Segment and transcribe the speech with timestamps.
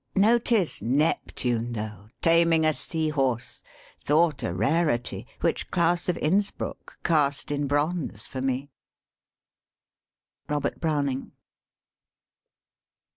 [0.15, 3.61] Notice Neptune, though, Taming a sea horse,
[4.03, 8.71] thought a rarity, Which Claus of Innsbruck cast in bronze for me!"
[10.49, 11.33] ROBERT BROWNING.